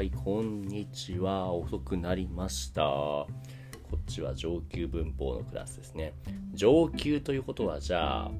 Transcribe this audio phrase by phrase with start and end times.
[0.00, 1.52] はい、こんにちは。
[1.52, 2.80] 遅くなりました。
[2.80, 3.28] こ
[3.96, 6.14] っちは上級文法のクラスですね。
[6.54, 8.30] 上級ということは、じゃあ、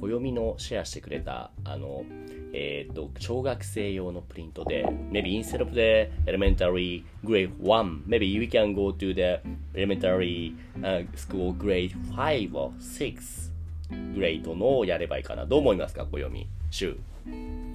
[0.00, 2.04] 暦のシェアしてくれた、あの、
[2.52, 9.40] えっ、と、小学生用のプリントで、maybe instead of the elementary grade 1, maybe you can go to the
[9.76, 15.44] elementary、uh, school grade 5 or 6グレードのをやればいいかな。
[15.44, 16.46] どう思いますか、暦。
[16.70, 16.96] 週。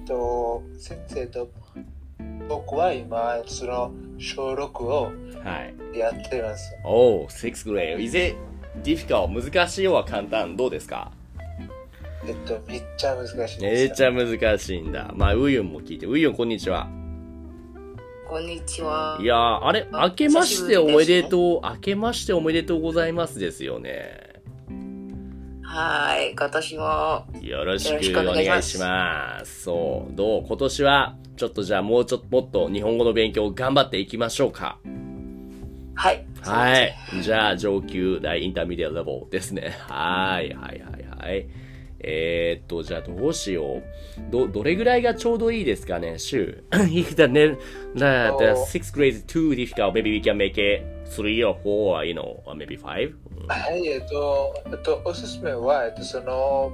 [0.06, 1.50] と先生と
[2.50, 5.12] 僕は今その小6を
[5.44, 5.98] はい。
[5.98, 6.74] やっています。
[6.84, 8.00] Oh, sixth grade.
[8.00, 8.36] Is it
[8.82, 9.28] difficult?
[9.28, 10.56] 難しいよは簡単。
[10.56, 11.12] どうですか？
[12.26, 13.60] えっと、めっちゃ難しいです。
[13.62, 15.12] めっちゃ難しいんだ。
[15.14, 16.06] まあ、ウユンも聞いて。
[16.06, 16.88] ウユン、こんにちは。
[18.28, 19.16] こんにちは。
[19.20, 24.42] いやー、あれ、あ明けましておめでとう、明けましておめでとうございますですよね。
[25.62, 27.26] はい、今年も。
[27.40, 29.62] よろしくおくお願いします願いします。
[29.62, 30.46] そう、どう？
[30.46, 34.78] 今年は、ちょっとじゃあもうちょっと、もっと日本語の勉強頑張っていきましょうか。
[35.94, 36.26] はい。
[36.42, 36.94] はい。
[37.22, 39.74] じゃあ、上級大インターミディアレベルですね。
[39.88, 41.48] はい、はい、はい、はい。
[42.00, 43.82] えー、っと、じゃあどうしよう。
[44.30, 46.62] ど、どれぐらいがちょうどいいですかね、週。
[46.72, 47.56] If the, ne-
[47.94, 48.00] the,
[48.38, 52.12] the sixth grade is too difficult, maybe we can make it three or four, you
[52.12, 53.14] know, or maybe five?
[53.48, 56.70] はい、えっと、えっと、おすすめは、えっと、その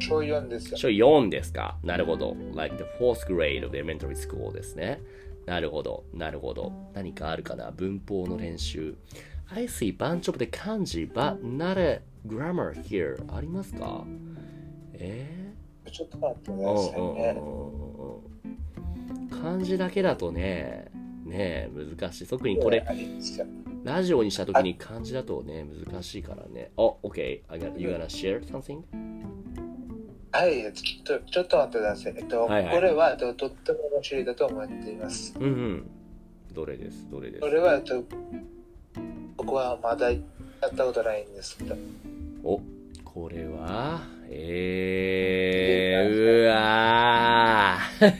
[0.00, 0.76] 小4ですよ。
[0.76, 1.78] 小4ですか？
[1.84, 2.36] なるほど。
[2.54, 5.00] like the fourth grade of elementary school ですね。
[5.46, 6.72] なるほど、なるほど。
[6.94, 7.70] 何かあるかな？
[7.70, 8.96] 文法の練習。
[9.52, 13.16] I see bunch of the 漢字 but not a grammar here.
[13.34, 14.04] ありますか？
[14.94, 15.52] え？
[15.90, 17.36] ちょっと待ってくー、ださいね。
[19.42, 20.90] 漢字だけだとね、
[21.24, 22.26] ね難しい。
[22.28, 22.84] 特にこれ、
[23.82, 26.70] ラジオにした時に漢字だとね、難しいからね。
[26.76, 27.40] お、OK.
[27.48, 28.82] I got, you gonna share something?
[30.32, 32.14] はい、えっとちょっと、ちょっと待ってください。
[32.16, 35.34] えっと、はいはいこれは、と、とっても面白いだと思っています。
[35.38, 35.90] うんうん。
[36.54, 37.08] どれです？
[37.10, 38.04] どれですこれは、と、
[39.36, 40.18] 僕はまだや
[40.68, 41.76] ったことないんですけど、
[42.44, 42.60] お、
[43.04, 48.10] これは、えー、うわー。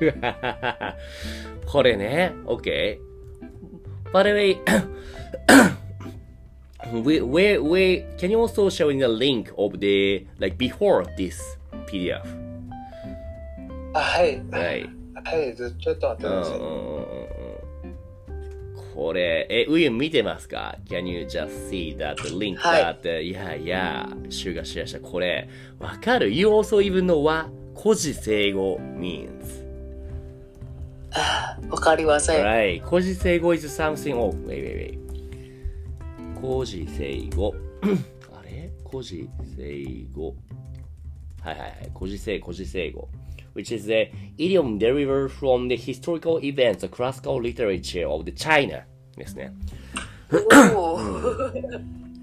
[0.00, 2.98] うわーこれね、OK。
[4.12, 4.58] By the way,
[6.92, 11.40] we, we, we, can you also show in the link of the, like before this
[11.86, 12.22] PDF?
[13.94, 14.88] あ、はい、はい。
[15.56, 16.58] ちょっと待ってください。
[18.94, 25.00] これ、え、ウユン見てますか ?Can you just see that link はい that, いやいや、シュガシェアした。
[25.00, 25.48] これ、
[25.78, 29.30] わかる ?You also even know what 古事成語 means.
[31.70, 32.44] わかりません。
[32.44, 32.82] Right.
[32.82, 35.01] 古事成語 is something, oh, wait, wait, wait.
[36.42, 37.54] 古事成語。
[38.34, 40.34] あれ古事成語。
[41.40, 41.92] はいはいはい。
[41.94, 43.08] 古事成、古事成語。
[43.54, 44.08] which is the
[44.38, 48.84] idiom derived from the historical events, the classical literature of the China
[49.16, 49.52] ですね。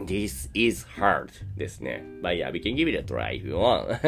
[0.05, 2.03] This is hard ですね。
[2.21, 4.01] But yeah, we can give it a try if you want.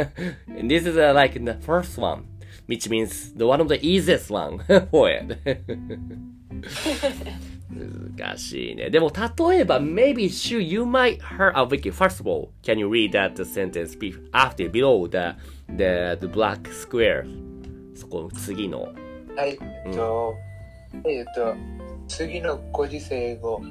[0.47, 2.25] And this is uh, like the first one,
[2.67, 5.37] which means the one of the easiest one for it.
[7.71, 8.89] 難しいね。
[8.89, 13.97] でも、例えば、maybe, Shu, you might heard, uh, Vicky, first of all, can you read that sentence
[14.31, 15.35] after, below the,
[15.67, 17.25] the, the black square?
[17.95, 18.93] そこ、次の。
[19.35, 20.33] はい、えっと、
[21.05, 21.55] えっと、
[22.07, 23.61] 次の古事成語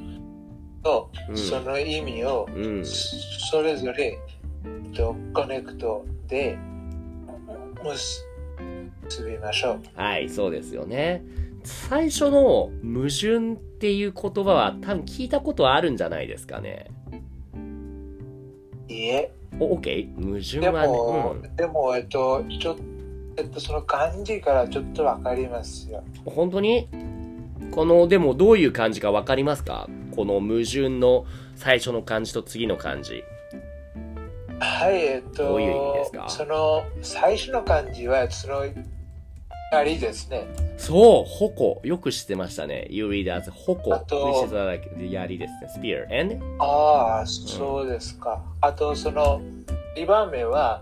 [0.82, 2.82] とうんその意味をうん。
[2.84, 4.18] それぞれ、
[4.64, 6.58] えっと、コネクトで
[7.82, 9.80] 結びましょう。
[9.94, 11.22] はい、そうですよね。
[11.64, 16.86] 最初の矛盾っていう言葉は多分聞いたことあるんじゃないですかね。
[18.88, 20.14] いいえ、お、OK?
[20.16, 22.82] 矛盾ではも、ね、でも、えっと、ちょっと、
[23.36, 26.02] えっと、その漢字からちょっとわかりますよ。
[26.26, 26.32] うん。
[26.32, 26.88] 本当に？
[27.70, 29.88] この、でもどういう漢字かわかりますか？
[30.16, 31.24] この矛盾の
[31.54, 33.22] 最初の漢字と次の漢字。
[34.58, 36.28] はい、えっと、どういう意味ですか？
[36.28, 38.64] その最初の漢字は、その、
[39.72, 40.46] 槍ですね。
[40.76, 41.80] そう、矛。
[41.84, 42.86] よく知ってましたね。
[42.90, 43.94] You read as 矛。
[43.94, 44.48] あと
[44.98, 46.06] 槍ですね。
[46.08, 46.20] spear.
[46.20, 46.38] And?
[46.58, 48.42] ああ、そうですか。
[48.60, 49.40] あと、その、
[49.96, 50.80] 2番目は、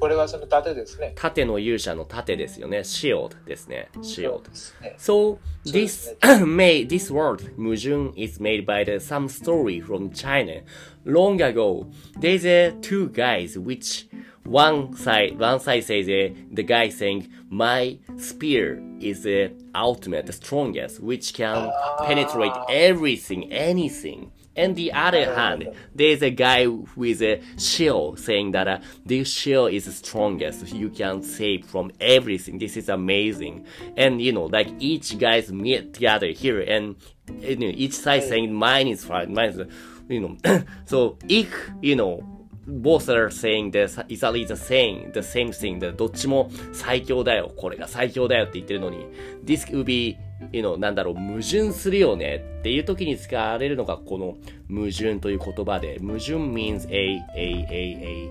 [0.00, 1.12] これはその盾ですね。
[1.14, 2.78] 盾の勇者の盾ですよね。
[2.78, 3.90] shield ですね。
[3.96, 4.48] shield.
[4.48, 5.38] ですね So そ
[5.68, 10.62] うで this す made this word 矛盾 is made by the some story from China.
[11.04, 11.86] Long ago,
[12.18, 14.08] there's a two guys which
[14.46, 20.32] one side one side says uh, the guy saying my spear is the ultimate, the
[20.32, 21.70] strongest, which can
[22.04, 24.30] penetrate everything, anything.
[24.54, 29.72] And the other hand, there's a guy with a shield saying that uh, this shield
[29.72, 30.72] is the strongest.
[30.72, 32.58] You can save from everything.
[32.58, 33.66] This is amazing.
[33.96, 36.96] And you know, like each guys meet together here, and
[37.40, 39.60] you know, each side saying mine is fine, mine is,
[40.08, 40.62] you know.
[40.84, 42.39] so if you know
[42.70, 45.78] both are saying the exactly the same, the same thing.
[45.78, 47.52] でどっちも最強だよ。
[47.56, 49.06] これが最強だよって言ってるのに、
[49.44, 50.16] this would be,
[50.52, 54.36] you know, なんだろう、矛盾するよねっていう時に使われるのがこの
[54.68, 58.30] 矛盾という言葉で、矛盾 means a, a, a,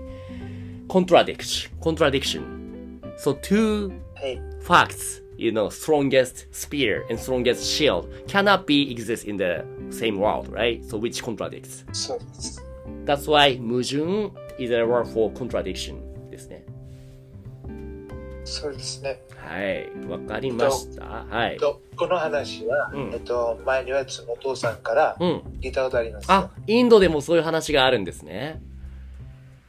[0.88, 2.42] contradiction, contradiction.
[3.18, 4.40] So two はい。
[4.60, 10.84] facts, you know, strongest spear and strongest shield cannot be exist in the same world, right?
[10.84, 11.84] So which contradicts.
[11.92, 12.69] そうです。
[13.10, 16.64] That's why 矛盾 is a word for contradiction ですね。
[18.44, 19.20] そうですね。
[19.36, 19.90] はい。
[20.08, 21.56] わかりましたはい。
[21.56, 25.38] とこの話は、うんえっと、前にはそのお父さんからうん。
[25.60, 26.36] 聞いたことありますよ。
[26.36, 28.62] あ、インドでもそういう話があるんですね。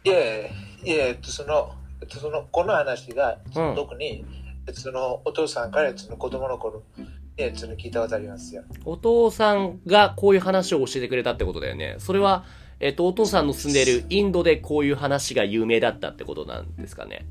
[0.03, 0.51] いえ
[0.83, 4.23] いえ、えっと、その、えっと、その、この話が、うん特に、
[4.67, 8.63] えっとその、お父さんから、その子供の頃に、えその聞いたことありますよ。
[8.85, 11.95] お父さんがこういう話を教えてくれたってことだよね。
[11.97, 12.45] それは、
[12.81, 17.27] えっと、お父さんの住んでいるインドでこういう話が有名だったってことなんですかね？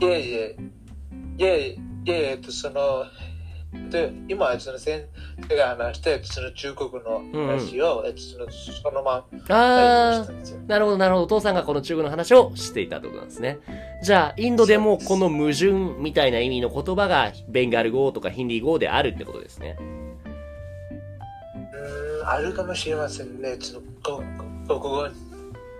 [0.00, 0.56] いえいえ、
[1.38, 3.04] いえいえ、えっと、その、
[3.90, 5.06] で今、その先
[5.48, 10.26] 生が話した、えその中国の話を、えっと、その、そのまま、あ。
[10.66, 11.24] なるほど、なるほど。
[11.24, 13.58] お父さんがこの中国の話をしていたってことなんですね。
[14.02, 19.78] じゃあ、インドでもこの矛盾みたいな意味の言葉がベンガル語とかヒンディー語であるってことですね。
[22.19, 23.57] うーん、あるかもしれませんね。
[23.59, 24.23] その、こ、
[24.67, 25.07] こ、ここ、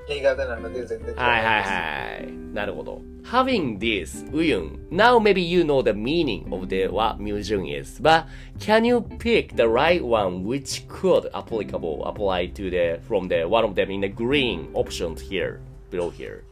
[0.08, 1.16] 苦手なので全然。
[1.16, 2.32] はいはいはい。
[2.54, 3.02] なるほど。
[3.24, 8.26] Having this, ウユン now maybe you know the meaning of the what 矛盾 is, but
[8.60, 13.64] can you pick the right one which could applicable apply to the from the one
[13.66, 15.60] of them in the green options here
[15.90, 16.44] below here?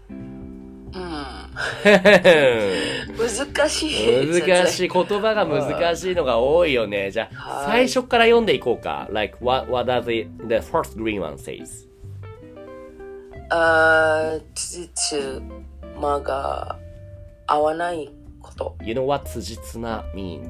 [0.94, 1.02] うん。
[3.18, 4.26] 難しい。
[4.42, 4.88] 難しい。
[4.88, 7.10] 言葉が難しいのが多いよね。
[7.10, 9.08] じゃあ、はい最初から読んでいこうか。
[9.12, 11.86] Like, what, what does the, the first green one says?
[13.50, 15.42] あー、つつ
[16.00, 16.78] まが
[17.46, 18.10] 合わない
[18.42, 18.76] こと。
[18.82, 20.48] You know what 辻褄 means?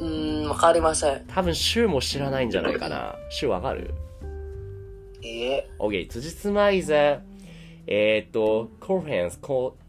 [0.00, 1.24] うーん、わかりません。
[1.28, 3.14] 多分、シュウも知らないんじゃないかな。
[3.30, 3.94] シュウわかる？
[5.22, 7.20] いいえ、?OK, 辻褄 is a,
[7.86, 9.38] えっーと、coherence,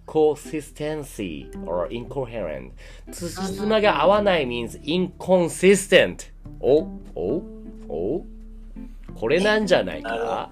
[0.06, 2.71] consistency or incoherent.
[3.12, 6.31] 辻褄が合わない means inconsistent.
[6.59, 7.44] おお
[7.88, 8.25] お
[9.15, 10.51] これなんじゃないか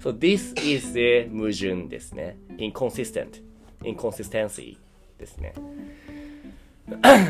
[0.00, 2.36] So this is the 矛盾ですね。
[2.56, 3.42] inconsistent.
[3.82, 4.76] inconsistency
[5.18, 5.54] ですね。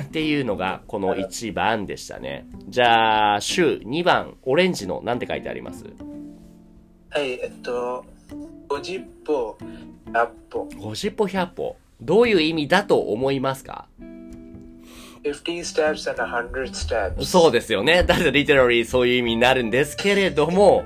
[0.04, 2.46] っていうのがこの1番でしたね。
[2.68, 5.84] じゃあ、週2番、オレンジの何て書いてあります
[7.10, 8.04] はい、えっと、
[8.68, 9.58] 50歩、
[10.12, 11.76] 100歩、?50 歩100歩。
[12.00, 13.86] どういう意味だと思いますか
[15.24, 17.24] 50 steps and 100 steps。
[17.24, 18.04] そうですよね。
[18.04, 20.84] だって literally そういう意味になるんですけれども、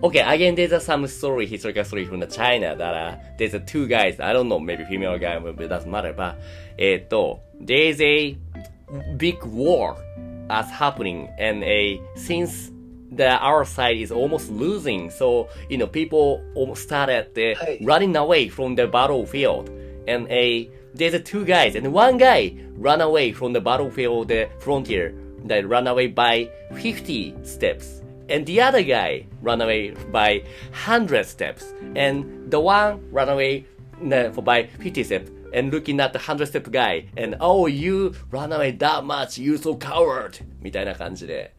[0.00, 3.58] Okay, again, there's a some story, historical story from the China that uh, there's a
[3.58, 6.36] two guys, I don't know, maybe female guy, but it doesn't matter, but,
[6.76, 8.38] えっと、there's a
[9.16, 9.96] big war
[10.48, 12.72] as happening and a, since
[13.11, 17.77] the our side is almost losing, so, you know, people almost started uh, Hey.
[17.81, 19.69] running away from the battlefield
[20.07, 24.49] and a, there's a two guys and one guy run away from the battlefield the
[24.59, 25.13] frontier
[25.45, 31.73] that run away by 50 steps and the other guy run away by 100 steps
[31.95, 33.65] and the one run away
[34.11, 38.13] uh, for by 50 steps and looking at the 100 step guy and oh you
[38.31, 41.53] run away that much you so coward みたいな感じで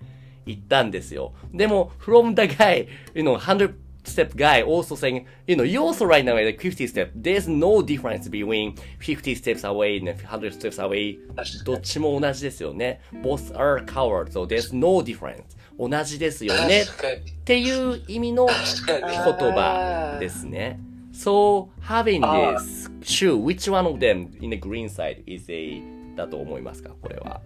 [0.49, 6.05] 言ったんですよでも from the guy you know 100 step guy also saying, you know, you also
[6.05, 7.11] right now at like 50 step.
[7.13, 11.19] There's no difference between 50 steps away and 100 steps away.
[11.63, 13.01] どっちも同じですよね。
[13.13, 15.43] Both are cowards, so there's no difference.
[15.77, 16.81] 同じですよね。
[16.81, 19.01] っていう意味の言。
[19.01, 20.79] 葉ですね。
[21.13, 25.81] So, having this shoe, which one of them in the green side is a
[26.15, 27.41] だと思いますかこれは。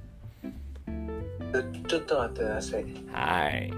[1.88, 2.86] ちょっと待ってください。
[3.12, 3.74] はい。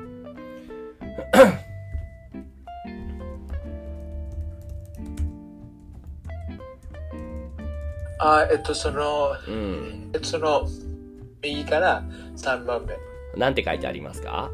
[8.20, 10.67] あえっとその、うん、えっと、その
[11.44, 12.01] 右から
[12.38, 12.98] 3番目。
[13.38, 14.50] なんて書いてありますか？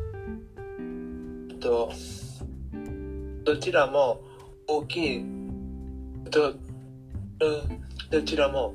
[1.50, 1.92] えっと
[3.44, 4.20] どちらも
[4.68, 5.26] 大きい
[6.32, 6.56] ど,、うん、
[8.10, 8.74] どちらも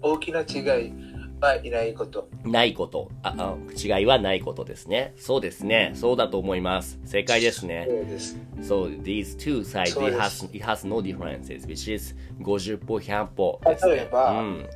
[0.00, 0.92] 大きな違い
[1.40, 2.28] はいないこと。
[2.44, 3.10] ないこと。
[3.22, 5.14] あ、あ違いはないことですね。
[5.16, 5.92] そうですね。
[5.94, 6.98] そうだと思います。
[7.04, 7.86] 正解ですね。
[7.88, 8.38] そうです。
[8.60, 13.92] So these two sides, it で has, す it has no differences, which is 50歩100歩ですね。
[13.92, 14.66] 例えばうん。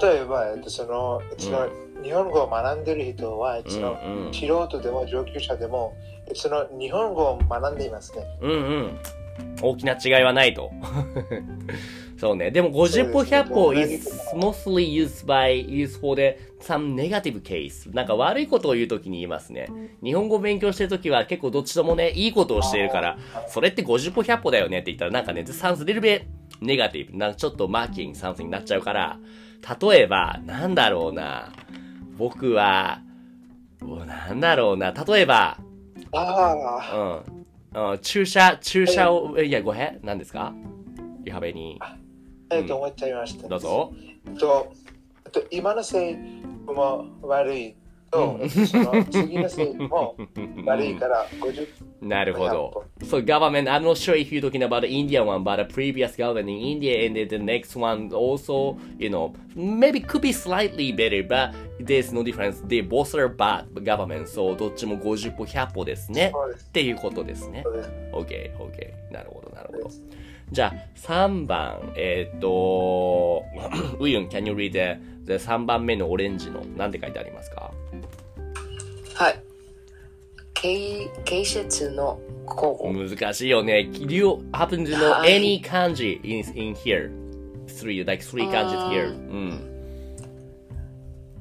[0.00, 1.68] 例えば、えっと、その、その、
[2.02, 5.94] 日本語を学んでる人は、その、うんうん素人でも上級者でも、
[6.34, 8.24] その日本語を学んでいますね。
[8.40, 8.98] うんうん。
[9.62, 10.70] 大きな違いはないと。
[12.18, 12.50] そうね。
[12.50, 17.94] でも50歩100歩 is mostly used by, for the some negative case.
[17.94, 19.68] なんか悪いことを言うときに言いますね。
[20.02, 23.18] 日本語を勉強してるときは結構どっちともね、いいことをしているから、
[23.48, 26.22] それって50歩100歩だよねって言ったらなんかね、this sounds a little bit
[26.62, 27.14] negative.
[27.16, 29.18] なんかちょっとマーキング something になっちゃうから、
[29.80, 31.52] 例えば、なんだろうな。
[32.16, 33.00] 僕は、
[33.82, 34.92] おなんだろうな。
[34.92, 35.58] 例えば、
[36.12, 37.22] あ
[37.74, 37.90] うん。
[37.92, 40.54] うん、注射、注射を、いや、ごへん何ですか？
[41.24, 41.78] リハベに。
[42.50, 43.48] あ、えっと、思っちゃいました。
[43.48, 43.92] どうぞ。
[44.26, 44.72] えっと、
[45.32, 46.16] と今のせい
[46.66, 47.76] も悪い
[48.10, 48.40] と、
[49.10, 50.16] 次のせいも
[50.64, 51.68] 悪いから50
[52.02, 52.84] なるほど。
[53.02, 56.48] So government, I'm not sure if you're talking about the Indian one, but the previous government
[56.48, 61.22] in India and then the next one also, you know, maybe could be slightly better,
[61.22, 62.60] but there's no difference.
[62.66, 66.32] They both are bad government, so どっちも50歩100歩ですね。
[66.54, 67.64] っていうことですね
[68.12, 69.12] OK, OK.
[69.12, 69.90] なるほど、なるほど。
[70.52, 73.44] じゃあ、3番、えーっと、
[73.98, 77.72] ウユン、can you read the, the 3番目のオレンジの、なんて書いてありますか
[79.14, 79.40] はい。
[80.54, 82.92] 形形節の候補。
[82.92, 83.88] 難しいよね。
[83.92, 87.10] Do you happen to know はい any kanji in, in here?
[87.66, 89.08] Three, like three あー here.
[89.08, 89.60] うん。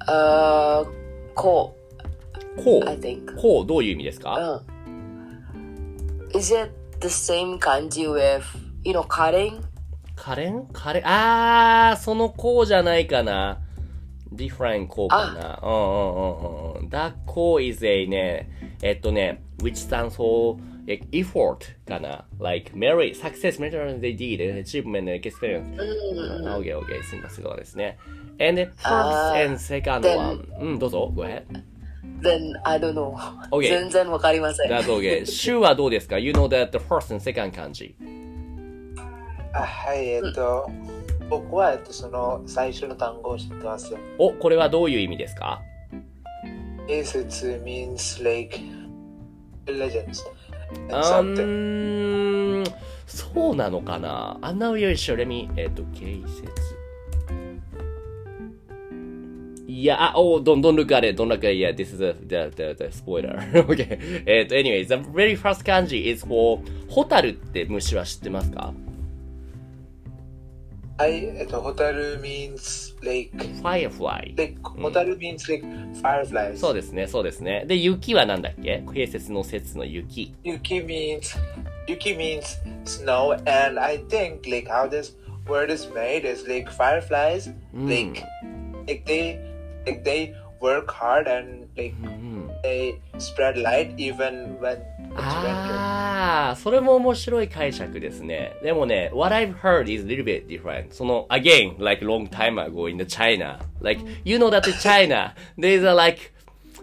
[0.08, 1.76] あー、こ
[2.64, 3.00] こう、I う。
[3.00, 3.36] think.
[3.40, 4.62] こう、どういう意味ですか
[6.34, 6.38] うん。
[6.38, 6.72] Is it
[7.02, 8.42] the same kanji with,
[8.86, 9.62] you know, cutting?
[10.16, 13.60] カレンカレンあー、そのこうじゃないかな。
[14.34, 15.60] different こうかな。
[15.62, 16.90] うんうんうんうん。
[16.90, 18.50] that こう is a ね、
[18.82, 20.58] えっとね、which stands for
[21.12, 22.26] effort かな。
[22.40, 25.66] like merit, success, merit they did, achievement, experience.
[25.76, 26.48] うん。
[26.62, 27.98] Okay, okay, すみません、そうですね。
[28.40, 30.48] And the first and second one.
[30.62, 31.44] うん、どうぞ、go ahead.
[32.22, 33.16] Then, I don't know.
[33.52, 33.70] Okay.
[33.70, 34.72] 全然わかりません。
[34.72, 35.26] That's okay.
[35.26, 37.96] 週はどうですか ?You know that the first and second 漢字。
[39.56, 40.70] あはい、えっと、
[41.30, 44.00] 僕は、えっと、その最初の単語を知ってますよ。
[44.18, 45.62] お、これはどういう意味ですか
[46.88, 48.60] it means like
[49.66, 50.24] legends
[50.78, 52.64] うん、
[53.08, 55.16] そうなのかな ?I'm not really sure.
[55.16, 56.86] Let me, えっと、形説。
[59.68, 61.76] いや、あ、oh, don't, don't look at it, don't look at it yet.
[61.76, 63.38] This is the, the, the, the spoiler.
[63.68, 64.24] okay.
[64.26, 66.60] えっと、anyway, the very first 漢字 is for
[66.90, 68.74] ホタルって虫は知ってますか
[70.99, 74.37] はい、えっと、ホタル means like, ?firefly。
[74.37, 75.65] like ホタル means like
[76.03, 76.59] fireflies.
[76.59, 77.65] そうですね、そうですね。
[77.67, 80.35] で、雪はなんだっけ平節の節の雪。
[80.45, 81.39] Yuki means
[81.89, 85.17] Yuki means snow, and I think like how this
[85.47, 87.51] word is made is like fireflies.
[87.75, 88.23] Like
[88.87, 89.39] like they
[89.87, 92.34] like they work hard and like うん。
[92.65, 96.01] they spread light even when it's winter.
[96.23, 98.53] ああ、それも面白い解釈ですね。
[98.63, 100.93] でもね、what I've heard is a little bit different.
[100.93, 103.59] その、again, like long time ago in the China.
[103.81, 106.33] Like, you know that in China, there's a like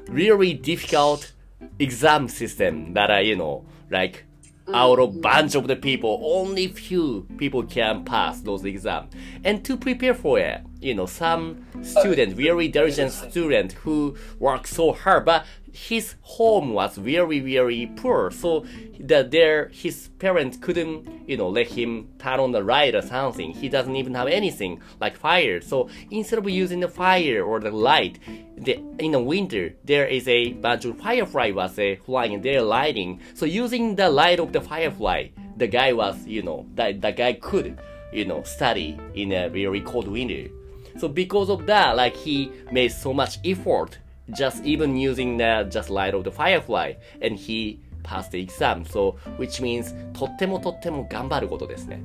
[0.10, 1.34] really difficult
[1.80, 4.26] exam system that are, you know, like
[4.74, 9.14] out of bunch of the people, only few people can pass those exams.
[9.44, 14.92] And to prepare for it, you know, some student, very diligent student who worked so
[14.92, 18.31] hard, but his home was very, very poor.
[18.31, 18.64] So
[19.00, 23.52] that there, his parents couldn't, you know, let him turn on the light or something.
[23.52, 25.61] He doesn't even have anything like fire.
[25.61, 28.19] So instead of using the fire or the light,
[28.57, 33.21] the, in the winter, there is a bunch of firefly was uh, flying there lighting.
[33.35, 37.33] So using the light of the firefly, the guy was, you know, that the guy
[37.35, 37.81] could,
[38.12, 40.50] you know, study in a very cold winter.
[40.99, 43.99] So because of that, like he made so much effort,
[44.31, 48.85] just even using the just light of the firefly, and he passed the exam.
[48.85, 52.02] So which means とってもとっても頑張ることですね。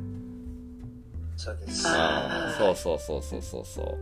[1.36, 1.84] そうです。
[1.84, 3.98] そうそうそうそうそうそう。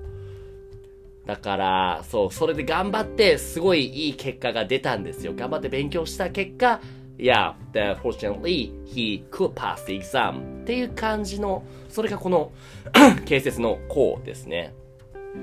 [1.27, 5.33] だから、そう、それで頑張って、すごいいい結果が出たんですよ。
[5.35, 6.79] 頑張って勉強した結果、
[7.17, 12.51] yeah, the, fortunately, he could pass the exam っていう感じの、それがこの
[13.25, 14.73] 形説のこうですね。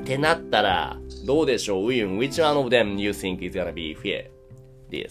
[0.01, 0.97] ってなったら、
[1.27, 4.31] どうでしょう、ウィン ?Which one of them you think is gonna be fair?
[4.91, 5.11] This.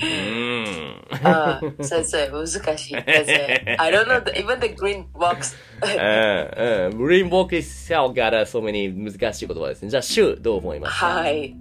[0.00, 1.26] うーん。
[1.26, 2.66] ああ、先生、難しい。
[2.90, 3.76] 先生。
[3.80, 5.56] I don't know, the, even the green box.
[5.82, 6.98] うん、うん。
[6.98, 9.88] グリーンボックス itself got so many 難しい言葉ですね。
[9.90, 11.00] じゃあ、シュどう思います？
[11.00, 11.54] かはい。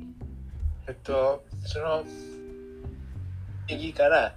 [0.88, 2.04] えっと、その、
[3.70, 4.36] 右から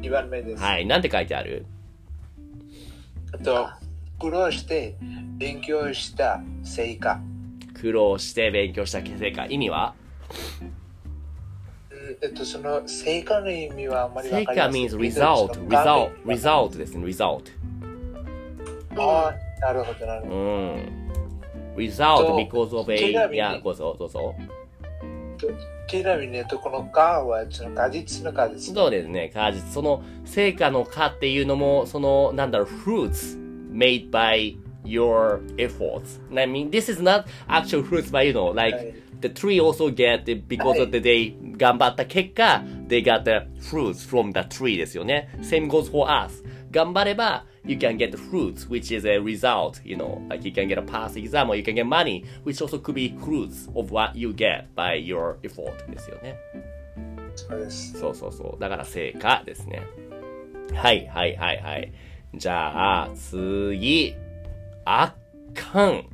[0.00, 0.62] 2番目です。
[0.62, 0.84] はい。
[0.86, 1.64] なんて書いてある？
[3.34, 3.68] えっと、
[4.18, 4.96] 苦労して
[5.38, 7.20] 勉強した成果。
[7.74, 9.46] 苦労して勉強した成果。
[9.46, 9.94] 意味は？
[10.62, 10.78] うん
[12.22, 17.04] えっと、その成果の意味はあんまりわ成果かりません means けど result, result, result ですね。
[17.04, 17.42] result.
[18.96, 20.36] ああ、なるほど、なるほうど。
[20.36, 21.76] ん。
[21.76, 22.96] result と because of a,
[23.32, 24.34] いや、どうぞ、どうぞ。
[25.88, 28.74] ちなみに、えっと、この「か」はその果実の「か」です。
[28.74, 29.30] そうですね。
[29.32, 29.60] 果実。
[29.72, 34.55] その成果の果っていうのも、その、なんだろう、fruits made by
[34.85, 36.19] your efforts.
[36.31, 38.93] I mean, this is not actual fruits by, you know, は like, い
[39.23, 44.33] the tree also get it because of the day 頑張った結果 they got the fruits from
[44.33, 49.17] the tree ですよね same goes for us 頑張れば you can get fruits which is a
[49.19, 52.25] result you know like you can get a pass exam or you can get money
[52.43, 56.35] which also could be fruits of what you get by your effort ですよね
[57.35, 57.97] そうです。
[57.97, 59.83] そうそうそうだから成果ですね
[60.73, 61.93] はいはいはいはい
[62.34, 64.14] じゃあ次
[64.84, 65.14] あ
[65.54, 66.04] かん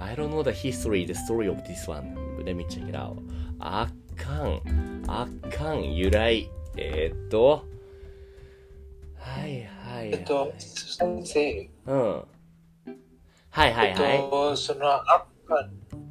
[0.00, 2.14] I don't know the history, the story of this one.
[2.44, 3.16] Let me check it out.
[3.60, 4.60] あかん。
[5.06, 5.94] あかん。
[5.94, 6.50] 由来。
[6.76, 7.64] えー、っと。
[9.16, 10.10] はいはい、はい。
[10.12, 12.24] えっと、先生、うん。
[13.50, 14.18] はいはいえっはい。
[14.30, 15.70] と、そのあっかん、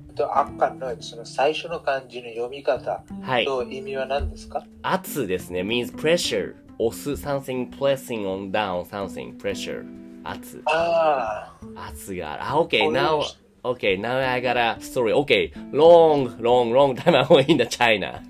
[0.09, 3.45] えっと、あっかんのその最初の漢字の読み方はい。
[3.45, 4.63] と意味は何ですか？
[4.83, 5.61] 圧ですね。
[5.63, 6.55] means pressure.
[6.89, 9.85] 押す something, pressing on down something, pressure.
[10.23, 10.61] 圧。
[10.65, 12.43] あ圧がある。
[12.43, 13.21] あ、OK, now,
[13.63, 15.13] okay, now I got a story.
[15.13, 18.21] Okay, long, long, long time ago in the China.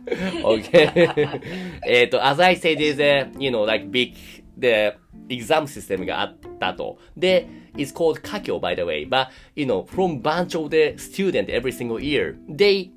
[0.43, 1.39] Okay.
[1.87, 4.13] えっと、as I said, is a, you know, like big,
[4.57, 4.93] the
[5.29, 6.97] exam system があったと。
[7.15, 9.07] で、it's called 華僑 by the way.
[9.07, 12.91] But, you know, from bunch of the student every single year, they,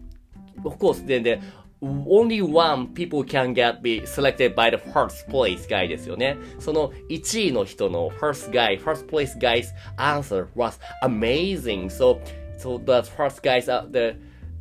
[0.65, 1.39] of course, then the,
[1.84, 6.38] only one people can get be selected by the first place guy ですよね。
[6.60, 11.90] その1位の人の first guy, first place guy's answer was amazing.
[11.90, 12.20] So,
[12.58, 14.16] so the first guy's, uh, the,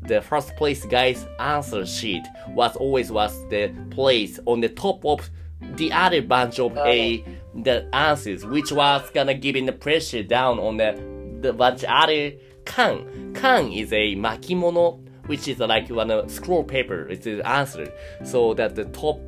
[0.07, 2.23] the first place guy's answer sheet
[2.55, 5.29] was always was the place on the top of
[5.77, 7.25] the other bunch of a
[7.63, 10.95] the answers, which was gonna giving the pressure down on the
[11.41, 12.33] the bunch other
[12.65, 13.33] can.
[13.35, 17.08] Can is a 巻物 which is like one uh, scroll paper.
[17.10, 17.92] It's the answer.
[18.24, 19.20] So that the top,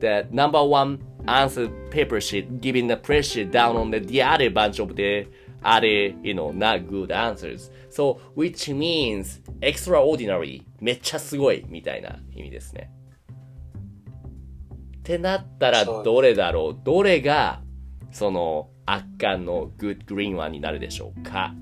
[0.00, 4.78] the number one answer paper sheet giving the pressure down on the, the other bunch
[4.78, 5.26] of the
[5.64, 7.70] other, you know, not good answers.
[7.88, 10.62] So, which means extraordinary.
[10.80, 12.90] めっちゃすごいみたいな意味ですね。
[14.98, 17.60] ってなったらどれだろうどれが
[18.12, 21.54] その圧巻の good green one になるでしょうか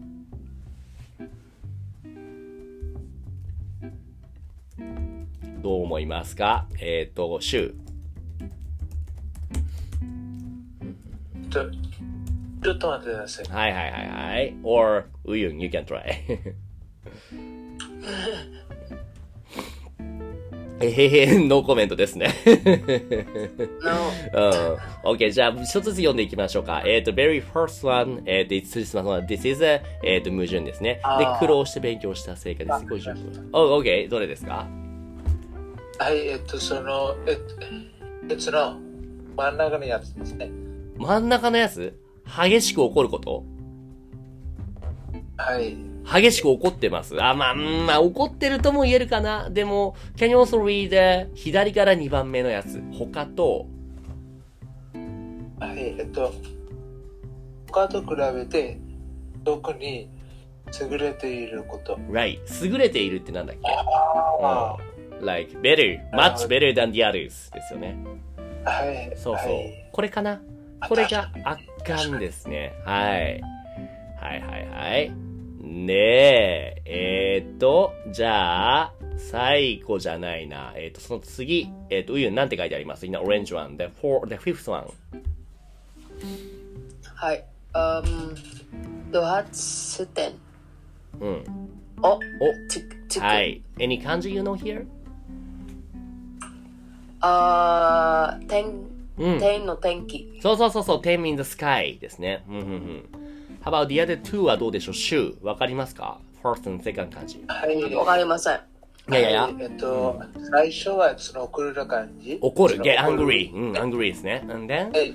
[5.63, 6.67] どう思いますか？
[6.81, 7.75] えっ、と、シュ
[11.49, 11.71] あ、ちょ、
[12.63, 13.45] ちょっと待ってください。
[13.49, 14.55] はいはいはいはい。
[14.63, 16.03] or ウユン、you can try.
[20.83, 22.31] えへへ、ノーコメントですね。
[22.47, 22.57] No.
[25.05, 25.13] うん。
[25.15, 26.83] OK、じゃあ、一つずつ読んでいきましょうか。
[26.87, 31.03] えっ、と、very first one, えっ、と、5つしますのは This is a, えっ、と、矛盾ですね。
[31.19, 32.73] で苦労して勉強した成果です。
[32.73, 33.51] あ50分。
[33.53, 34.67] お、OK、どれですか？
[36.01, 37.43] はい、えっと、その、えっと、
[38.27, 38.79] 別の
[39.37, 40.51] 真ん中のやつですね。
[40.97, 41.95] 真ん中のやつ？
[42.25, 43.45] 激しく怒ること？
[45.37, 45.77] はい。
[46.11, 47.23] 激しく怒ってます？
[47.23, 49.51] あ、まあ、うんまあ、怒ってるとも言えるかな。
[49.51, 52.83] でも、can you also read 左から2番目のやつ？
[52.99, 53.67] 他と、
[55.61, 56.33] はい、えっと、
[57.67, 58.81] 他と比べて、
[59.45, 60.09] 特に
[60.81, 61.97] 優れていること。
[62.11, 63.61] right 優れているってなんだっけ？
[64.43, 64.90] あうん
[65.25, 67.97] like better, much better than the others ですよね。
[68.65, 69.13] あ、はい。
[69.17, 69.55] そうそう。
[69.55, 70.41] はいこれかな？
[70.89, 72.73] これが圧巻ですね。
[72.85, 73.41] はい。
[74.21, 75.11] はいはいはい。
[75.63, 80.73] ねえ、えー、っと、じゃあ、最後じゃないな。
[80.77, 84.87] えー、っと、その次、えー、っと、うゆんなんて書いてあります ?in the orange one, the, four, the fifth one.
[87.15, 87.45] はい。
[87.75, 88.35] Um,
[89.11, 90.33] ドハツテン。
[91.21, 91.45] うん。
[92.03, 92.21] お、お、
[92.69, 93.23] ち、ちく。
[93.23, 93.63] はい。
[93.79, 94.87] any 漢字 you know here?
[97.21, 98.67] あー、天、
[99.19, 99.39] うん。
[99.39, 100.39] 天の天気。
[100.43, 102.45] そうそうそうそう、天 in the sky ですね。
[102.49, 103.09] うんうんうん。
[103.63, 104.95] How about the other two はどうでしょう？
[104.95, 107.43] 週わかりますか ?first and second 漢字。
[107.47, 107.95] はい。
[107.95, 108.61] わかりません。
[109.09, 112.39] いやいやいやはいえっと、最初はその怒るの感じ。
[112.41, 112.77] 怒る。
[112.79, 113.53] get angry.
[113.53, 114.43] うん、angry ですね。
[114.49, 114.91] and then?
[114.93, 115.15] はい。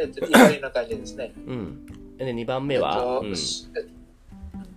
[0.00, 1.32] えっと、怒りの感じですね。
[1.46, 1.86] うん。
[2.16, 3.34] で、2番目えっは、とうん、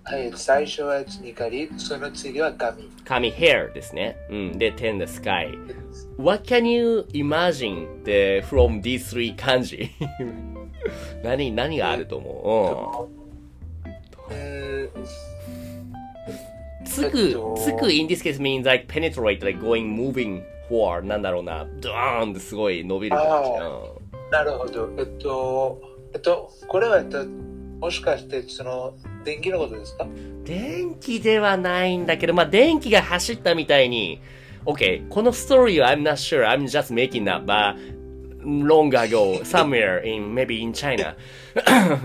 [0.07, 2.89] はい、最初は怒り、その次は神。
[3.03, 4.15] 髪 hair ですね。
[4.29, 4.57] うん。
[4.59, 5.57] で、ten the sky.
[6.17, 9.89] What can you imagine the, from these three 漢字
[11.23, 15.05] 何、何があると思う、うんうーん、
[16.85, 21.05] つくえっと、つく in this case means like penetrate, like going, moving forward.
[21.05, 21.65] なんだろうな。
[21.81, 23.49] ドーンってすごい伸びる感じ。
[23.59, 23.81] あ
[24.31, 24.89] なるほど。
[24.97, 25.81] えっと、
[26.13, 30.07] えっと、これは、えっと、もしかして、その、電気のことですか
[30.43, 34.21] 電気ではないんだけど、まあ、電気が走ったみたいに、
[34.65, 37.75] OK、このストーリーは I'm not sure, I'm just making that, but
[38.45, 41.15] long ago, somewhere in, maybe in China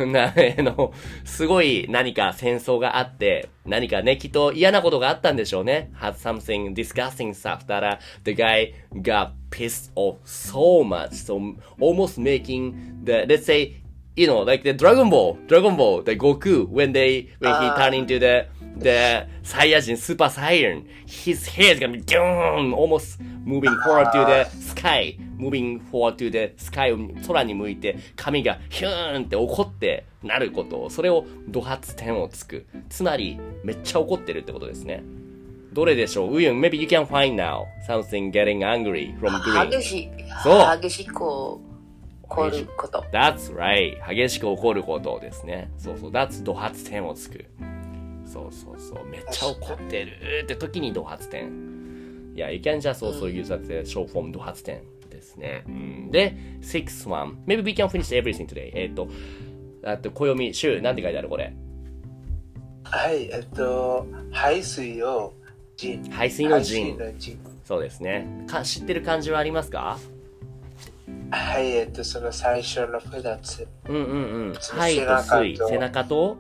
[0.07, 0.93] な、あの、
[1.25, 5.91] すごい何か戦争があって、何かね、きっと嫌なことがあったんでしょうね。
[6.01, 13.45] had something disgusting stuff that、the guy got pissed off so much, so almost making the, let's
[13.45, 13.83] say,
[14.17, 17.77] you know, like the Dragon Ball, Dragon Ball, the Goku, when they, when he Ah.
[17.77, 18.47] turned into the,
[18.79, 24.45] the Saiyajin Super Saiyan, his hair is gonna be down, almost moving forward to the
[24.61, 32.67] sky, moving forward to the sky を空に向いて髪がヒューンって怒ってなることそれをド発点をつく。
[32.91, 35.03] つまり、めっちゃ怒ってるってことですね。
[35.73, 39.71] どれでしょうウユン、maybe you can find now something getting angry from doing.
[39.71, 40.09] 激しい
[40.43, 41.15] そう、激しく
[42.31, 43.05] 怒ること。
[43.13, 43.97] That's right.
[44.09, 45.71] 激しく怒ることですね。
[45.77, 46.11] そうそう。
[46.11, 47.45] That's ド発点をつく。
[48.25, 49.07] そうそうそう。
[49.07, 52.33] めっちゃ怒ってるって時にド発点。
[52.35, 55.65] いや、you can just also use that short form ド発点ですね。
[55.67, 57.39] うん、で、sixth one.
[57.47, 58.71] Maybe we can finish everything today.
[58.75, 59.09] えっ、と、
[59.83, 61.53] あと、暦、週、なんて書いてあるこれ？
[62.85, 65.35] はい、えっと、排水を
[65.77, 66.97] 陣排水の陣
[67.65, 68.45] そうですね。
[68.47, 69.99] か知ってる漢字はありますか？
[71.31, 73.67] はい、えっと、その最初の二つ。
[73.89, 74.55] うんうんうん。
[74.61, 75.67] 背中と水。
[75.69, 76.37] 背中と？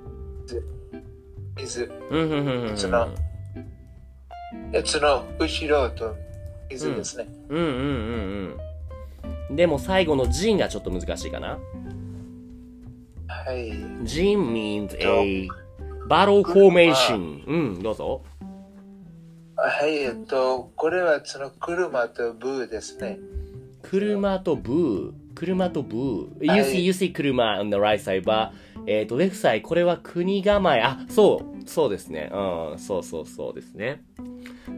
[1.56, 1.92] 水。
[2.10, 2.76] うんうんうんうん。
[2.76, 3.08] その
[4.72, 6.16] えその後ろと
[6.70, 7.28] 水ですね。
[7.48, 8.58] うんうんうん
[9.48, 9.56] うん。
[9.56, 11.58] でも最後の陣がちょっと難しいかな。
[13.28, 13.72] はい。
[14.04, 15.48] 陣 means a
[16.08, 17.44] battle formation.
[17.46, 18.22] うん、どうぞ。
[19.56, 23.18] はい、えっと、これはその車とブーですね。
[23.82, 25.12] 車とブー。
[25.34, 26.48] 車とブー。
[26.48, 28.50] はい You see, you see 車 on the right side, but
[28.86, 30.80] えっ、と、レフサイ、これは国構え。
[30.80, 32.30] あ、そう、そうですね。
[32.32, 34.02] うん、そうそうそうですね。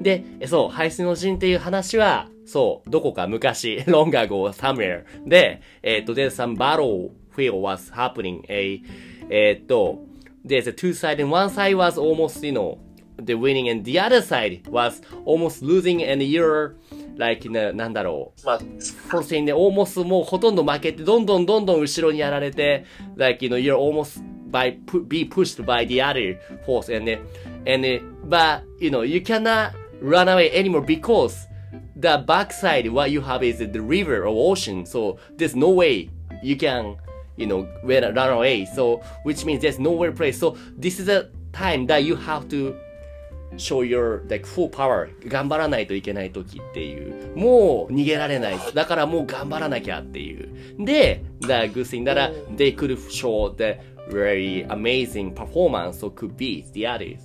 [0.00, 8.82] で、えそう、排水の陣っていう話は、そう、どこか昔、long ago, somewhere で、えっ、と、there's some battlefield was happening, a,
[9.30, 10.00] えっ、と、
[10.44, 12.78] there's a two side and one side was almost, you know,
[13.24, 16.74] the winning and the other side was almost losing and you're,
[17.16, 18.46] like, ななんだろう。
[18.46, 22.84] まあ、first in the almost もうほとんど負けて、どんどんどんどん後ろにやられて、
[23.16, 24.76] like, you know, you're almost by,
[25.08, 27.18] be pushed by the other force and, uh,
[27.66, 31.46] and, uh, but, you know, you cannot run away anymore because
[31.96, 36.10] the backside, what you have is the river or ocean, so there's no way
[36.42, 36.96] you can,
[37.36, 41.86] you know, run away, so, which means there's nowhere place, so this is a time
[41.86, 42.74] that you have to
[43.56, 50.48] show your like full power 頑張らないといけない時っていうもう逃げられないだからもう頑張らなきゃっていう
[50.84, 53.78] で the good thing なら they could show the
[54.10, 57.18] very amazing performance so could be the others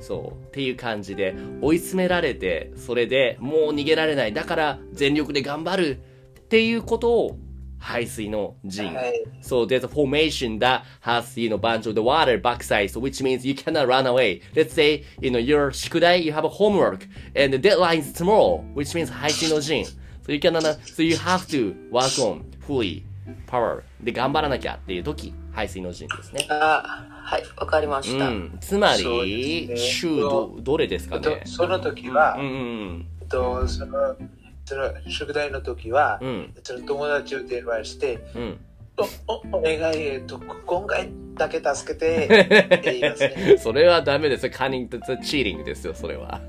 [0.00, 6.00] そうっていう感じで追い詰められてそれでもう逃げられないだから全力で頑張る
[6.38, 7.38] っていうことを
[7.78, 9.24] 排水の陣はい。
[9.42, 13.46] So there's a formation that has, you know, bunch of the water backside, so which means
[13.46, 14.40] you cannot run away.
[14.54, 18.64] Let's say, you know, your shikudai, you have a homework, and the deadline is tomorrow,
[18.74, 19.84] which means 配信の陣
[20.26, 23.02] So you cannot, so you have to work on fully
[23.46, 23.82] power.
[24.02, 26.46] で、頑張らなきゃっていう時、排水の陣ですね。
[26.50, 28.28] あはい、わかりまうした。
[28.28, 28.58] ん。
[28.60, 34.16] つまり、ね週ど、どれですえかねその時は、うんうんえっと、その、
[34.68, 36.28] その宿題の時は、うん。
[36.28, 36.54] うん。
[36.62, 38.58] その友達を電話して、うん。
[39.26, 42.26] お、お、お願い、えっと、今回だけ助けて、
[42.76, 43.56] って言いますね。
[43.58, 44.50] それはダメです。
[44.50, 46.40] カニングとチーリングですよ、それは。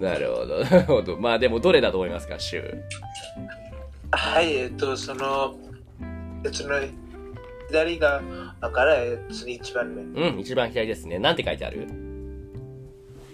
[0.00, 1.16] なるほど、なるほど。
[1.18, 2.62] まあでも、どれだと思いますか、週。
[4.10, 5.54] はい、えっと、その、
[6.50, 6.80] その、
[7.68, 8.20] 左側
[8.72, 10.02] から、えっと、一番目。
[10.02, 11.20] うん、一番左ですね。
[11.20, 11.86] なんて書いてある？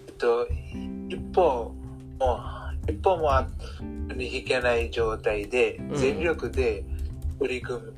[0.06, 0.46] えっと、
[1.08, 1.72] 一方、
[2.18, 3.30] もう、一歩も
[4.18, 6.84] 引けない状態でん全力で
[7.38, 7.94] 取り組む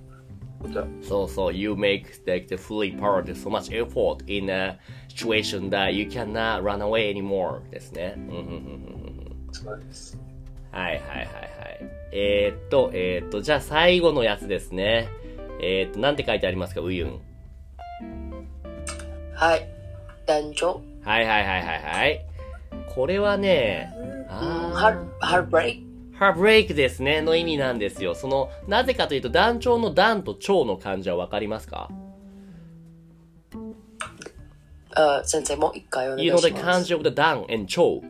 [0.63, 0.87] こと。
[1.03, 6.79] そうそう、you make like the fully part so much effort in a situation that you cannot run
[6.79, 8.15] away anymore ですね。
[8.17, 10.19] うんうんうんうんうんそうです。
[10.73, 11.31] はいはいはいはい。
[12.13, 15.09] えー、っと、えー、っと、じゃあ最後のやつですね。
[15.61, 17.21] えー、っと、なんて書いてありますか、ウユン。
[19.35, 19.69] はい。
[20.27, 20.83] 男女。
[21.03, 22.27] はいはいはいはいはい。
[22.95, 23.93] これはね、
[24.31, 24.41] うん、あ
[24.75, 28.15] ハーハーブレイー、ハーブレイクですね、の意味なんですよ。
[28.15, 31.91] その、なぜかというと、団長の団と長の漢字はわかりますか？
[34.95, 36.51] あ先生もう一回お願いします。
[36.51, 38.03] 漢字 the 団 and 長。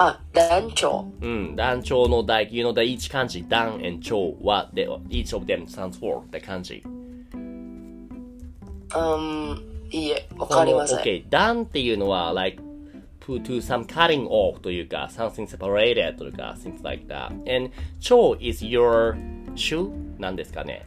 [0.00, 1.06] あ、団長。
[1.20, 6.82] うん、団長の大、you know the each 漢字、団 and 長は、で each of them stands for って漢字。
[6.84, 6.88] う
[8.98, 11.00] ん、いいえ、わかりません。
[11.00, 12.62] OK、団っていうのは、like,
[13.28, 17.28] to, to some cutting off というか、something separated というか、things like that.
[17.46, 19.16] And 長 is your
[19.54, 19.90] shoe?
[20.18, 20.86] なんですかね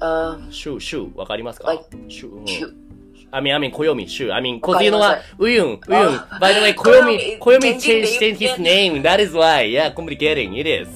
[0.00, 2.85] あ、shoe, shoe わかりますか Like, shoe
[3.32, 4.32] I mean, I mean, 暦 shoe.
[4.32, 6.14] I mean, こわかりませんっていうのは、ウユン、ウユン。
[6.14, 9.02] あ By the way, 暦、暦元気で changed 言 his name.
[9.02, 9.70] That is why.
[9.70, 10.54] Yeah, complicating.
[10.54, 10.88] It is.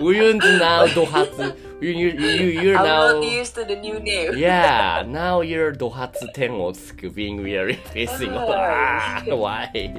[0.00, 1.56] ウユン now ド発。
[1.80, 3.20] You, you, you, you're I'm now...
[3.20, 4.36] not used to the new name.
[4.36, 8.32] Yeah, now you're ド発点をつく being very facing.
[8.34, 9.94] あ Why?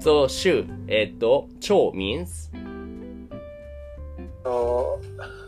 [0.00, 2.50] So, 週、えっと、超 means?
[4.42, 5.39] と聞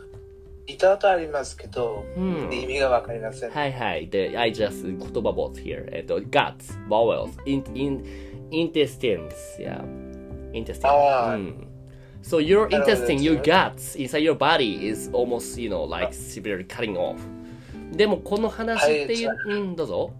[0.67, 3.51] いたことありますけど、うん意味がわかりません。
[3.51, 4.07] はいはい。
[4.09, 5.89] で、I just 言葉 both here.
[5.91, 8.03] えっと、guts, vowels, in, in,
[8.51, 9.33] intestines.
[9.59, 9.83] Yeah.
[10.53, 10.87] Intestine.
[10.87, 11.67] あーうん。
[12.21, 17.17] So your intestine, your guts inside your body is almost, you know, like severely cutting off.
[17.91, 20.13] でもこの話っていう、はいうん、どうぞ。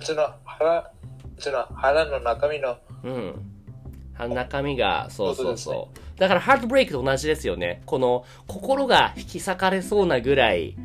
[0.00, 0.92] その腹、
[1.38, 4.34] その腹の中身の、うん。
[4.34, 6.07] 中身が、そうそうそう。
[6.18, 7.82] だから、ハートブレイクと同じですよね。
[7.86, 10.76] この、心が引き裂かれそうなぐらい、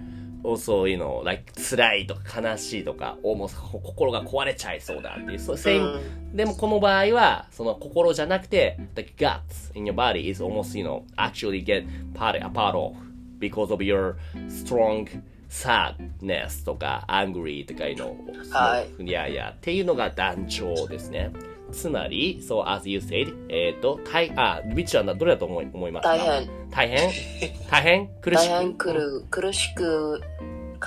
[0.57, 6.01] そういうの、like 辛いとか悲しいとか、もう心が壊れちゃいそうだっていう、そう、same
[6.35, 12.95] でもこの場合は、その心じゃなくて、the guts in your body is almost, you know, actually get part, a part of
[13.39, 14.15] because of your
[14.49, 15.07] strong
[15.49, 18.15] sadness とか angry とかいうの
[18.51, 21.31] はいいやいや、っていうのが団長ですね。
[21.73, 26.15] つまり、そう、as you said, えっ、と、大、あ、ビッチはどれだと思い思いますか？
[26.15, 26.49] 大変。
[26.71, 27.09] 大変？
[27.69, 28.07] 大変？
[28.21, 28.49] 苦しく？
[28.49, 30.21] 大変苦る苦しく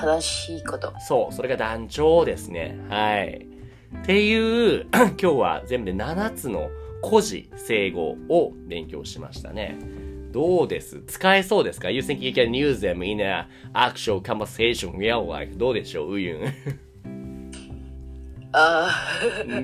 [0.01, 0.93] 悲しいこと。
[1.01, 2.79] そう、それが団長ですね。
[2.89, 3.47] はい。
[4.03, 6.69] っていう、 今日は全部で7つの
[7.07, 9.77] 古事、整語を勉強しましたね。
[10.33, 11.03] どうです？
[11.07, 15.57] 使えそうですか ?You think you can use them in a actual conversation real life?
[15.57, 16.15] どうでしょう？
[16.15, 16.41] ウユン。
[18.59, 18.89] あ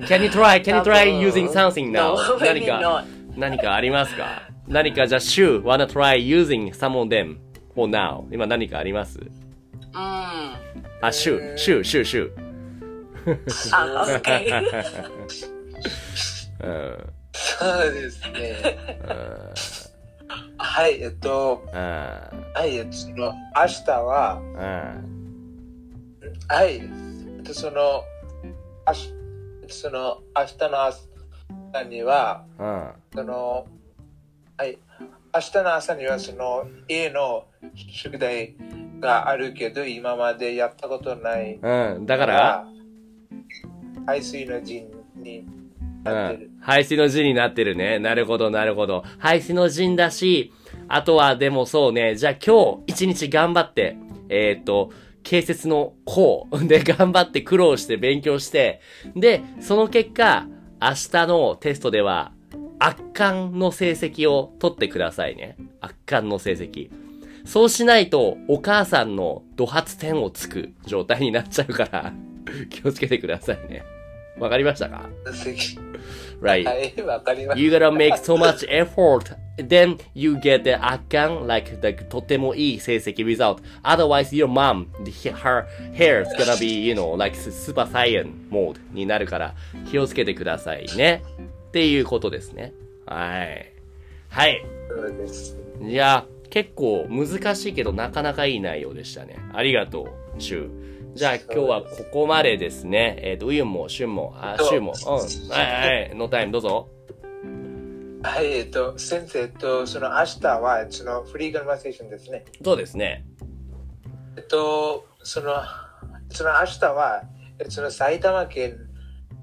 [0.07, 0.63] Can you try?
[0.63, 2.15] Can you 多 try 分 using something now?
[2.15, 3.05] No, 何か not.、
[3.39, 7.39] 何かありますか何かじゃあ、週 wanna try using some of them
[7.75, 8.25] for now?
[8.31, 9.29] 今何かありますうん。
[11.01, 12.31] あ、週、週、週、週。
[13.73, 14.61] あ、OK。
[16.63, 17.13] うん。
[17.33, 18.79] そうですね。
[20.59, 24.41] はい、えっと、あはい、えっと、その、明日は、
[26.49, 26.81] あ、はい、え
[27.41, 28.05] っと、その、
[28.93, 29.15] あし
[29.69, 33.67] その、明日の朝には、あその、
[34.59, 34.79] はい、
[35.35, 38.55] 明日の朝には、その、家の宿題
[39.01, 42.07] があるけど、今までやったことないあ、うん。
[42.07, 42.67] だから、
[44.05, 45.45] 排水の陣にう
[46.05, 46.51] なってる。
[46.51, 46.61] ん。
[46.61, 47.99] 排水の陣になってるね。
[47.99, 49.05] なるほど、なるほど。
[49.19, 50.53] 排水の陣だし、
[50.89, 53.97] あとはでもそうね、じゃあ今日一日頑張って、
[54.29, 54.91] えっ、と、
[55.23, 58.81] 建設の項で頑張って苦労して勉強して、
[59.15, 60.47] で、その結果、
[60.81, 62.33] 明日のテストでは
[62.79, 65.57] 圧巻の成績を取ってくださいね。
[65.81, 66.91] 圧巻の成績。
[67.45, 72.13] そうしないと、お母さんの怒発点をつく状態になっちゃうから、
[72.71, 73.85] 気をつけてくださいね。
[74.39, 75.09] わかりましたか？
[76.43, 76.67] Right.
[77.57, 79.31] You gotta make so much effort.
[79.57, 83.63] Then you get the 圧巻 like the とてもいい成績 result.
[83.85, 88.81] Otherwise your mom, the, her hair is gonna be, you know, like super saiyan mode
[88.93, 89.55] になるから
[89.89, 91.23] 気をつけてくださいね。
[91.69, 92.73] っていうことですね。
[93.07, 93.73] はい。
[94.29, 94.65] はい。
[94.89, 94.95] た。
[94.97, 95.57] そうです。
[95.81, 99.37] いや、結構難しいけどなかなかいい内容でしたね。
[99.53, 100.82] ありがとう、シュウ。
[101.15, 103.17] じゃあ今日はここまでですね。
[103.23, 105.13] えっ、と、ウユンも、シュンも、あ、シュウも、うん。
[105.13, 106.89] はいはい、ノータイムどうぞ。
[108.23, 112.45] はい、えっと、先生と、その明日は、そのフリーコンバセーションですね。
[112.65, 113.25] そうですね。
[114.37, 115.55] えっと、その、
[116.31, 117.25] その明日は、
[117.69, 118.79] その埼玉県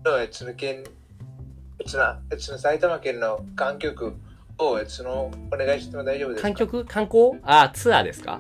[0.04, 0.84] のその県
[1.86, 2.04] その
[2.38, 4.14] その埼玉県の観曲
[4.58, 6.48] をそのお願いしても大丈夫ですか？
[6.50, 6.86] 観曲？
[6.86, 7.40] 観光？
[7.44, 8.32] あ、ツアーですか？
[8.34, 8.40] は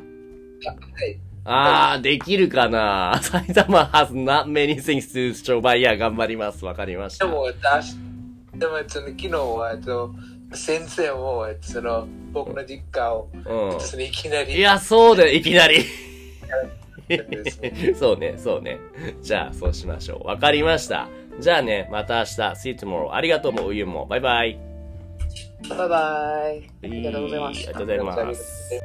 [1.05, 1.19] い。
[1.51, 3.19] あー、できるかな？
[3.23, 6.63] 埼玉 has not many things to show by いや、頑張ります。
[6.63, 7.25] わかりました。
[7.25, 7.95] でも、だし
[8.53, 10.13] でもその昨日はえっと
[10.53, 14.57] 先生もその僕の実家をうそのいきなりん。
[14.57, 15.85] いや、そうだよ、いきなり。
[17.95, 18.79] そうね、そうね。
[19.21, 20.27] じゃあ、そうしましょう。
[20.27, 21.07] わかりました。
[21.39, 23.13] じゃあね、また明日、See you tomorrow.
[23.13, 24.05] ありがとうも、うゆも。
[24.05, 24.59] バイバイ。
[25.69, 26.69] バイバイ。
[26.83, 28.83] ありがとうございましたありがとうございます。